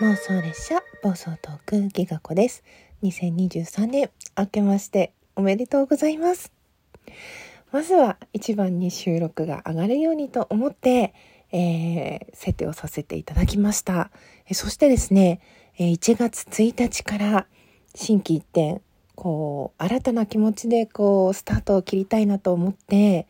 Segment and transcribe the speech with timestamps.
[0.00, 2.62] 妄想列車暴走トークギガ子です。
[3.02, 6.52] 2023年明けましておめでとうございます。
[7.72, 11.14] まずは一番に収録が上がるようにと思って、
[11.50, 14.12] えー、設定をさせていただきました。
[14.46, 15.40] えそしてですね
[15.80, 17.46] 1月1日から
[17.92, 18.80] 心機一転
[19.16, 23.26] こう新たな気持ちでこうスタートを切りたいなと思って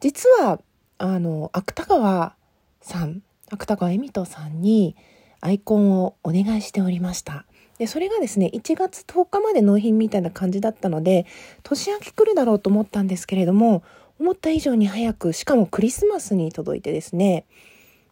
[0.00, 0.62] 実は
[0.96, 2.34] あの芥川
[2.80, 4.96] さん芥川恵美人さんに
[5.40, 7.44] アイコンをお願いしておりました。
[7.78, 11.26] で、それがですね、1月10日まで納品みたいな感じだったので、
[11.62, 13.82] 年明け来るだろうと思ったんですけれども、
[14.18, 17.44] 思った以上に早く、しかもクリスマスに届いてですね、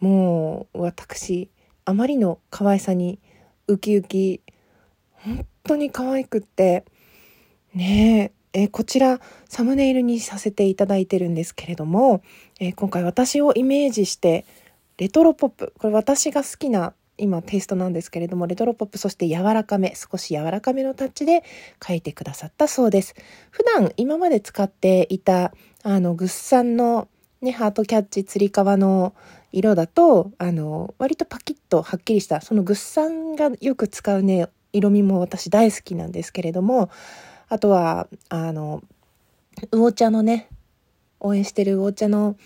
[0.00, 1.50] もう私、
[1.84, 3.18] あまりの可愛さに
[3.66, 4.40] ウキウキ、
[5.12, 6.86] 本当に可愛くって、
[7.74, 12.22] ねえ、えこちらサムネイルにさせていただいてるんですけれども、
[12.58, 14.44] え今回私をイメージして
[14.96, 21.44] レトロポップこれ私が好きな今テイストなんですけれども、レトロポップ、そして柔らかめ、少し柔らかめのタッチで
[21.86, 23.14] 書いてくださったそうです。
[23.50, 27.08] 普段今まで使っていた、あの、グッサンの
[27.40, 29.14] ね、ハートキャッチ、つり革の
[29.52, 36.90] 色だと、あの、割とパキッとはっきりした、そのグッサンがよく使うね、色味も私大好きなんですけれども、
[37.48, 38.82] あとは、あの、
[39.72, 40.48] 魚茶のね、
[41.18, 42.36] 応援してる魚茶の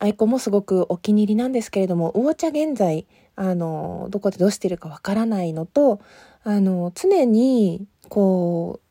[0.00, 3.06] アイコンもすごくお気に入りなんですけれども、魚茶現在、
[3.36, 6.00] あの、どこでどうしてるかわからないのと、
[6.42, 8.84] あの、常に、こう、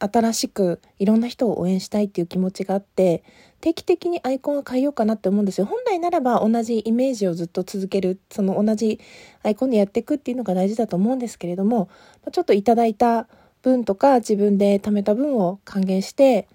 [0.00, 3.24] 新しくいろんな人を応援したいっていう気持ちがあって、
[3.60, 5.66] 定期的にアイコンを変えようかなって思うんですよ。
[5.66, 9.00] 本来ならば同じイメージをずっと続ける、その同じ
[9.42, 11.88] アイコンでやっていくっていうのが大事だと思うんですけれども、
[12.30, 13.26] ちょっといただいた
[13.62, 16.46] 分とか自分で貯めた分を還元して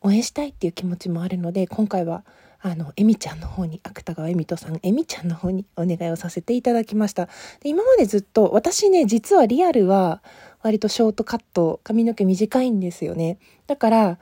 [0.00, 2.24] 応援したいっていう気持ちもあるので、今回は
[2.68, 7.26] あの、エミちゃんの方に、芥川恵美人さん、エミちゃんの方にお願いをさせていただきました。
[7.60, 10.20] で今までずっと、私ね、実はリアルは、
[10.62, 13.38] 割とショートカット、髪の毛短いんですよね。
[13.68, 14.18] だから、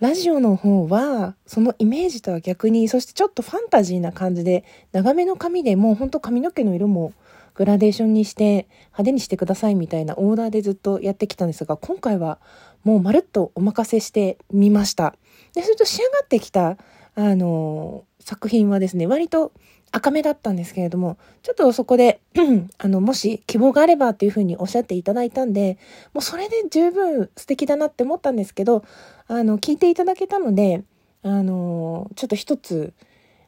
[0.00, 7.12] ラジオの方は、そのイメージとは逆に、そしてちょっとファンタジーな感じで、長めの髪でもうほんと髪の毛の色も
[7.54, 12.40] グラデーションにして派手にしてくださいみたいなオーダーでずっとやってきたんですが、今回は
[12.82, 15.14] もうまるっとお任せしてみました。
[15.54, 16.76] で、すると仕上がってきた
[17.16, 19.52] あの、作品はですね、割と
[19.90, 22.20] 赤目だったんですけれども、ちょっとそこで
[22.78, 25.78] あの、もし希望があればっていうふうにおっしゃっていただいたんで、
[26.12, 28.84] もうそれで十分素敵だなって思ったんですけど、
[29.28, 30.84] あの、聞いていただけたので、
[31.22, 32.92] あの、ちょっと一つ、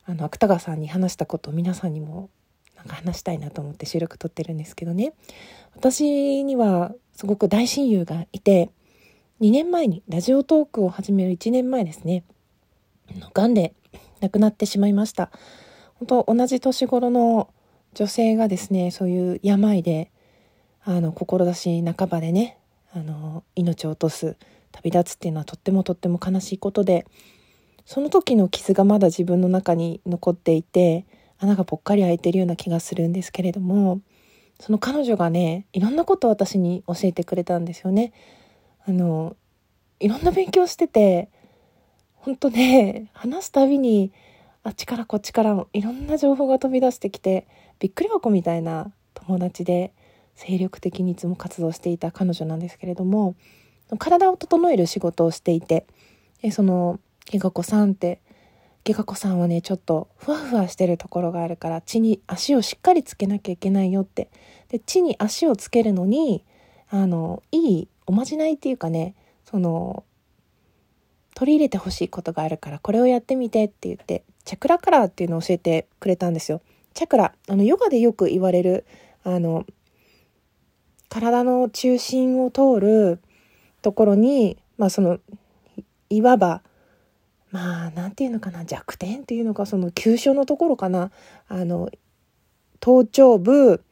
[0.07, 2.31] あの、芥川さんに話したことを皆さんにも
[2.79, 5.13] なんか話したいなと思って収録撮ってるんですけどね。
[5.75, 8.71] 私にはすごく大親友がいて、
[9.41, 12.25] 2年前にラジオトークを始める1年前ですね。
[13.35, 13.75] 癌で
[14.21, 15.31] 亡くなってしまいました。
[15.95, 17.49] 本当同じ年頃の
[17.95, 20.11] 女性がですね、そういう病で、
[20.85, 22.59] あの、志半ばでね、
[22.93, 24.37] あの、命を落とす、
[24.73, 27.07] 旅立つっていうのはとってもとっても悲しいことで、
[27.85, 31.07] その時の傷がまだ自分の中に残っていて、
[31.39, 34.01] 穴がぽっかり開いてるような気がするんですけれども、
[34.61, 38.13] その彼女がね、いろんなことを私に教えてくれたんですよね。
[38.87, 39.37] あの、
[40.01, 41.31] いろんな勉強してて、
[42.21, 44.13] 本当ね、話すたびに、
[44.65, 47.47] あっちからこっちからいろんな情報が飛び出してきて、
[47.79, 49.93] びっくり箱みたいな友達で、
[50.35, 53.35] 精力的にいつも活動していた彼女なんですけれども、
[53.99, 55.87] 体を整える仕事をしていて、
[56.43, 58.21] でその、ギガ子さんって、
[58.85, 64.29] ギガ子さんはね、ちょっとふわふわしてるところがあるから、血に足をしっかりつけなきゃいけないよって。
[64.69, 66.45] で、地に足をつけるのに、
[66.89, 69.15] あの、いいおまじないっていうかね、
[69.45, 70.05] その、
[71.39, 76.63] 取り入れてほしいことがあるからこれをやってみてって言ってチャクラカラーっていうのを教えてくれたんですよ。
[76.95, 78.85] チャクラあのヨガでよく言われる
[79.23, 79.65] あの
[81.09, 83.21] 体の中心を通る
[83.83, 85.21] ところにまあその
[86.11, 86.61] いわば
[87.53, 91.13] まあ何て言うのかな弱点っていうのかその急所のところかな
[91.47, 91.89] あの
[92.81, 93.85] 頭頂部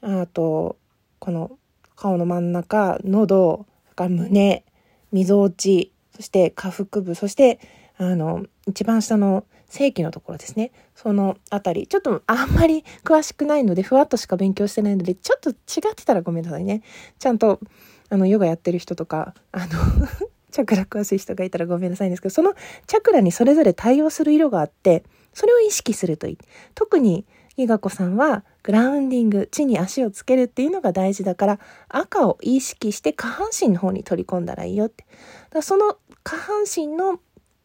[0.00, 0.78] あと
[1.18, 1.58] この
[1.94, 3.66] 顔の真ん中喉
[3.98, 4.64] 胸
[5.12, 7.60] みぞおちそして下腹部、そして、
[7.98, 10.72] あの、一番下の正規のところですね。
[10.94, 11.86] そのあたり。
[11.86, 16.82] ちょっとあんまり詳しくないので、ふわっとしか勉強してないので、ちょっと違ってたらごめんなさいね。
[17.18, 17.60] ちゃんと、
[18.08, 19.66] あの、ヨガやってる人とか、あの
[20.52, 22.54] チャクラ詳しい人がいたらごめんなさいんですけど、その
[22.86, 25.04] チャクラにそれぞれ対応する色があって、
[25.34, 26.38] それを意識するといい。
[26.74, 27.26] 特に、
[27.56, 35.06] ギガ子さんは、グラウンディング、地に足をつけるっていうのが大事だから、赤を意識して下半身の方に取り込んだらいいよって。
[35.50, 37.18] だその下半身の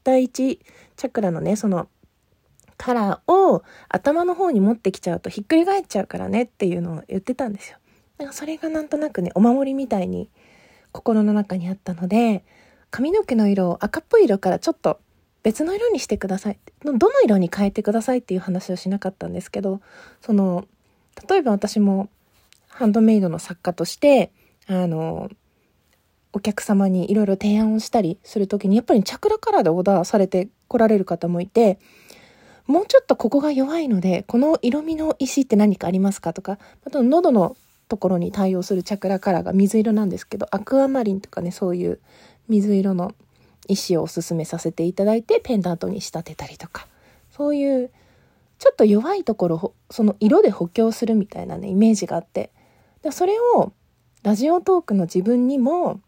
[0.04, 0.60] 第一
[0.96, 1.90] チャクラのね、その
[2.78, 7.78] カラーを頭の方に持ってきちゃうとひっくり返っちゃうからねっていうのを言ってたんですよ。
[8.18, 10.30] だからそれがなんとなくね、お守りみたいに
[10.92, 12.44] 心の中にあったので、
[12.90, 15.00] 髪の毛の色を赤っぽい色からちょっと
[15.44, 16.60] 別の色にしてください。
[16.84, 19.82] どの色に変えてくださいっていう話をしなかったんですけど、
[20.22, 20.66] その、
[21.30, 22.10] 例えば私も
[22.68, 24.32] ハンドメイドの作家として、
[24.68, 25.30] あの、
[26.34, 31.80] お客様にいろいろ提案をしたりするときに、やっぱりチャクラカラーでオーダーされて来られる方もいて、
[32.68, 37.58] もうちょっとここが弱いので、この色味の石って何かありますかとか、あと喉の
[37.90, 42.00] ところに対応するチャクラカラーが水色なんですけど、アクアマリンとかね、そういう
[42.48, 43.14] 水色の
[43.68, 46.88] 石をおすすめさせていただいて、ペンダントに仕立てたりとか、
[47.30, 47.92] そういう、
[48.60, 52.52] ちょっと弱いところ、その色で補強するみたいなね、イメージがあって、
[53.02, 53.74] でそれを
[54.24, 56.00] ラジオトークの自分にも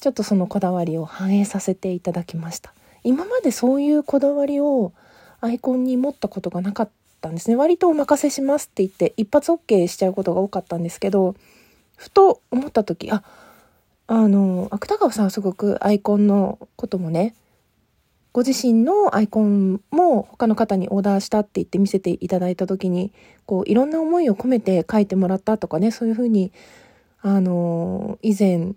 [0.00, 2.72] ちょっとそのこだわりを反映させていただきました。
[3.02, 4.92] 今までそういうこだわりを
[5.40, 7.56] アイコンに持ったことがなかったんですね。
[7.56, 11.34] 割とお任せしますって言って一発 OK しちゃうことが多かったんですけど
[11.96, 13.22] ふと思った時あ
[14.06, 17.34] あの芥川さんはすごくアイコンのこともね
[18.32, 23.12] ご自身のアイコンも他の方にオーダーしたって言って見せていただいた時に
[23.46, 26.52] こういろんな思いを込めて書いてもらったとかねそういうふうに
[27.22, 28.74] あの以前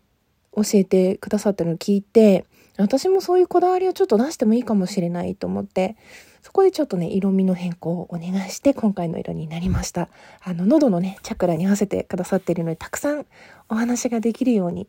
[0.57, 2.45] 教えてくださったのを聞いて、
[2.77, 5.95] 私もそういうこだわりをちょっと出してもいいかもしれないと思って、
[6.41, 10.09] そこでちょっとね、色味の変更をお願いして、今回の色になりました。
[10.41, 13.25] あの、喉のね、チャクラに合わせてくださっているので、たくさん
[13.69, 14.87] お話ができるように、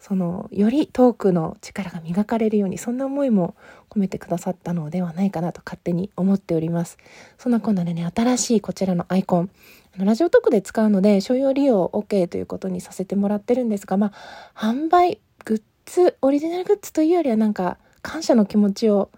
[0.00, 3.54] その、よりトークの力が磨かれるように、そんな思いも
[3.90, 6.98] 込めてくださったのではないかなと勝手に思っております。
[7.36, 9.50] そんなこんなでね、新しいこちらのアイコン、
[9.96, 14.12] ラジオトークで使うので、所要利用 OK ということにさせてもらってるんですが、ま
[14.54, 19.10] あ、販売、グッズ、オリジナルグッズというよりはなんか、感謝の気持ちを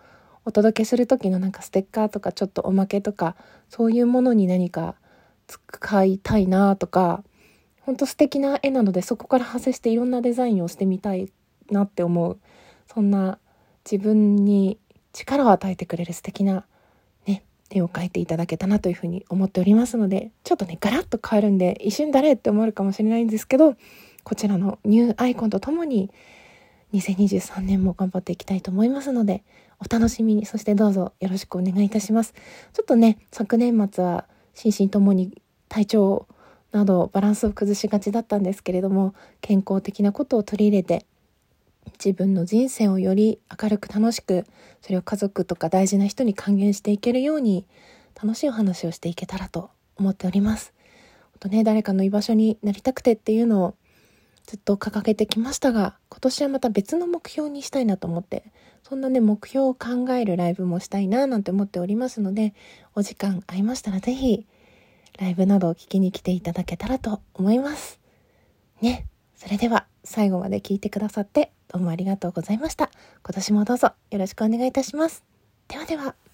[0.47, 3.37] お届けする時のなんかステッカーとかちょっとおまけとか、
[3.69, 4.95] そういうものに何か
[5.47, 7.23] 使いたいなとか、
[7.91, 11.29] ほんと素敵な絵なのでそこから派生していろんなデザインをしてみたい
[11.73, 12.39] なって思う、
[12.87, 13.41] そんな
[13.85, 14.79] 自分に
[15.13, 16.65] 力を与えてくれる素敵な
[17.27, 22.35] ね絵を描いていただけたなというふうに思っておりますので、ちょっとね、ガラッと変えるんで、一瞬誰？
[22.35, 23.75] って思えるかもしれないんですけど、
[24.23, 26.13] こちらのニューアイコンとともに、
[26.95, 29.43] 2023年も頑張っていきたいと思いますので、
[29.81, 32.35] お楽しみに、そしてどうぞよろしくお願いいたします。
[32.73, 36.29] ちょっとね、昨年末は心身ともに体調
[36.73, 41.07] などバランスを崩しがちだったんですけれども、健康的なことを取り入れて、
[42.05, 44.45] 自分の人生をより明るく楽しく
[44.83, 47.67] それを家族とか大事な人に還元していけるように
[48.23, 50.73] 楽しいお話をしていけたらと思っております。
[51.41, 53.75] とね、誰かの居場所になりたくてっていうのを
[54.47, 58.43] ずっと掲げてきましたが今年はまた別の目標にしたいなと思って
[58.83, 62.53] そんなね目標を考えるライブもしたいななんて思っておりますので
[62.97, 64.47] お時間合いましたら是非
[65.19, 68.01] ライブなどを聞きに来ていただけたらと思います。
[68.81, 69.07] ね。
[69.37, 72.91] それでは最後まで聞いてくださってどうもありがとうございました。
[73.25, 75.25] 今年もどうぞよろしくお願いいたします。
[75.69, 76.30] ではでは。